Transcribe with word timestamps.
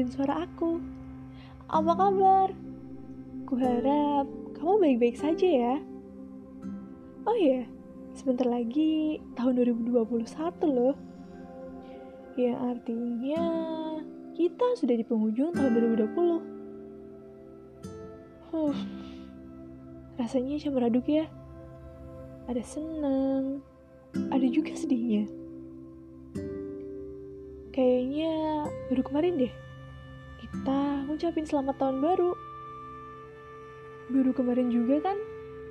dengan 0.00 0.16
suara 0.16 0.48
aku. 0.48 0.80
Apa 1.68 1.92
kabar? 1.92 2.48
Kuharap 3.44 4.24
kamu 4.56 4.74
baik-baik 4.80 5.20
saja 5.20 5.44
ya. 5.44 5.76
Oh 7.28 7.36
iya, 7.36 7.68
sebentar 8.16 8.48
lagi 8.48 9.20
tahun 9.36 9.60
2021 9.60 10.24
loh. 10.72 10.96
Yang 12.40 12.58
artinya 12.64 13.44
kita 14.32 14.66
sudah 14.80 14.96
di 14.96 15.04
penghujung 15.04 15.52
tahun 15.52 16.00
2020. 16.00 16.40
Huh, 18.48 18.76
rasanya 20.16 20.56
campur 20.64 20.88
aduk 20.88 21.04
ya. 21.12 21.28
Ada 22.48 22.64
senang, 22.64 23.60
ada 24.32 24.46
juga 24.48 24.72
sedihnya. 24.72 24.99
Baru 28.90 29.06
kemarin 29.06 29.38
deh, 29.38 29.54
kita 30.42 31.06
ngucapin 31.06 31.46
selamat 31.46 31.78
tahun 31.78 32.02
baru. 32.02 32.34
Baru 34.10 34.34
kemarin 34.34 34.66
juga 34.74 34.98
kan, 34.98 35.14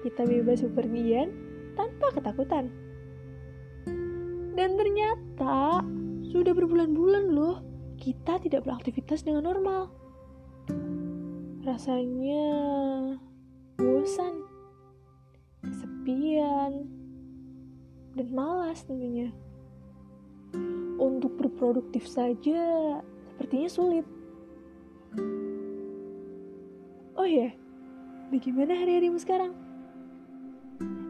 kita 0.00 0.24
bebas 0.24 0.64
bepergian 0.64 1.28
tanpa 1.76 2.08
ketakutan. 2.16 2.72
Dan 4.56 4.80
ternyata 4.80 5.84
sudah 6.32 6.56
berbulan-bulan 6.56 7.28
loh, 7.28 7.60
kita 8.00 8.40
tidak 8.40 8.64
beraktivitas 8.64 9.20
dengan 9.20 9.44
normal. 9.44 9.92
Rasanya 11.68 12.48
bosan, 13.76 14.40
kesepian, 15.60 16.88
dan 18.16 18.26
malas 18.32 18.88
tentunya. 18.88 19.28
Untuk 21.32 21.48
berproduktif 21.48 22.04
saja 22.04 22.60
sepertinya 23.32 23.70
sulit. 23.72 24.04
Oh 27.16 27.24
ya, 27.24 27.56
bagaimana 28.28 28.76
hari-harimu 28.76 29.16
sekarang? 29.16 29.56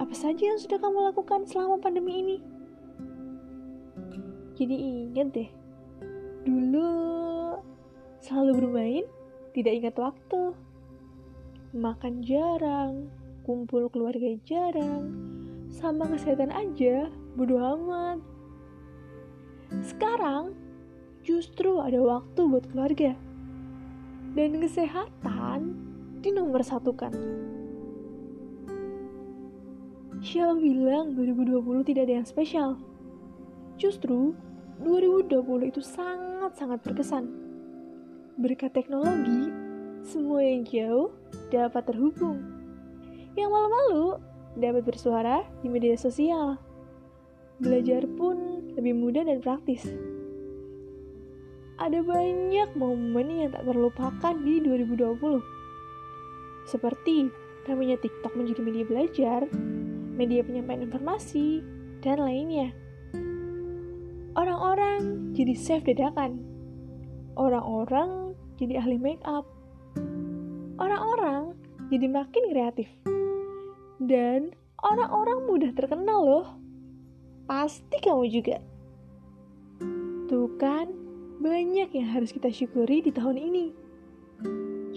Apa 0.00 0.16
saja 0.16 0.40
yang 0.40 0.56
sudah 0.56 0.80
kamu 0.80 1.12
lakukan 1.12 1.44
selama 1.44 1.76
pandemi 1.84 2.24
ini? 2.24 2.36
Jadi 4.56 4.72
ingat 4.72 5.36
deh, 5.36 5.52
dulu 6.48 6.96
selalu 8.24 8.52
bermain, 8.56 9.04
tidak 9.52 9.84
ingat 9.84 10.00
waktu. 10.00 10.56
Makan 11.76 12.24
jarang, 12.24 13.12
kumpul 13.44 13.92
keluarga 13.92 14.32
jarang, 14.48 15.12
sama 15.68 16.08
kesehatan 16.08 16.48
aja, 16.56 17.12
bodo 17.36 17.60
amat. 17.60 18.35
Sekarang, 19.84 20.56
justru 21.26 21.82
ada 21.82 22.00
waktu 22.00 22.40
buat 22.46 22.64
keluarga. 22.70 23.12
Dan 24.36 24.60
kesehatan 24.60 25.60
di 26.20 26.30
nomor 26.32 26.60
satu 26.62 26.92
kan. 26.92 27.12
Siapa 30.20 30.56
bilang 30.56 31.12
2020 31.12 31.88
tidak 31.88 32.08
ada 32.08 32.14
yang 32.20 32.28
spesial? 32.28 32.70
Justru 33.76 34.32
2020 34.80 35.70
itu 35.72 35.80
sangat-sangat 35.80 36.84
berkesan. 36.84 37.24
Berkat 38.36 38.76
teknologi, 38.76 39.52
semua 40.04 40.44
yang 40.44 40.64
jauh 40.68 41.12
dapat 41.48 41.88
terhubung. 41.88 42.40
Yang 43.36 43.50
malu-malu 43.52 44.20
dapat 44.56 44.82
bersuara 44.84 45.44
di 45.60 45.68
media 45.68 45.96
sosial. 45.96 46.60
Belajar 47.56 48.04
pun 48.20 48.36
lebih 48.76 48.92
mudah 48.92 49.24
dan 49.24 49.40
praktis. 49.40 49.80
Ada 51.80 52.04
banyak 52.04 52.76
momen 52.76 53.28
yang 53.32 53.48
tak 53.52 53.64
terlupakan 53.64 54.34
di 54.44 54.60
2020. 54.60 55.40
Seperti 56.68 57.32
ramainya 57.64 57.96
TikTok 57.96 58.36
menjadi 58.36 58.60
media 58.60 58.84
belajar, 58.84 59.40
media 60.16 60.44
penyampaian 60.44 60.84
informasi, 60.84 61.64
dan 62.04 62.20
lainnya. 62.20 62.76
Orang-orang 64.36 65.32
jadi 65.32 65.56
chef 65.56 65.80
dadakan. 65.88 66.36
Orang-orang 67.40 68.36
jadi 68.60 68.84
ahli 68.84 69.00
make 69.00 69.24
up. 69.24 69.48
Orang-orang 70.76 71.56
jadi 71.88 72.04
makin 72.04 72.44
kreatif. 72.52 72.88
Dan 73.96 74.52
orang-orang 74.84 75.48
mudah 75.48 75.72
terkenal 75.72 76.20
loh. 76.20 76.65
Pasti 77.46 77.96
kamu 78.02 78.26
juga. 78.26 78.58
Tuh 80.26 80.50
kan, 80.58 80.90
banyak 81.38 81.94
yang 81.94 82.08
harus 82.10 82.34
kita 82.34 82.50
syukuri 82.50 83.06
di 83.06 83.14
tahun 83.14 83.38
ini. 83.38 83.66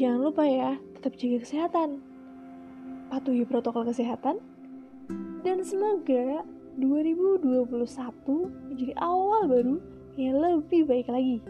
Jangan 0.00 0.20
lupa 0.24 0.48
ya, 0.48 0.80
tetap 0.96 1.12
jaga 1.20 1.44
kesehatan. 1.44 2.00
Patuhi 3.12 3.44
protokol 3.44 3.84
kesehatan. 3.92 4.40
Dan 5.44 5.60
semoga 5.60 6.40
2021 6.80 7.68
menjadi 8.72 8.94
awal 8.96 9.44
baru 9.44 9.76
yang 10.16 10.40
lebih 10.40 10.88
baik 10.88 11.12
lagi. 11.12 11.44